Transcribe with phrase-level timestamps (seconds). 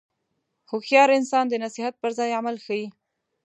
[0.69, 2.85] هوښیار انسان د نصیحت پر ځای عمل ښيي.